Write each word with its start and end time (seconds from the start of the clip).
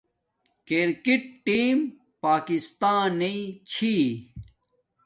کرکٹ 0.67 1.21
ٹیم 1.45 1.77
پاکستانݵ 2.23 3.37
چھی 3.69 3.95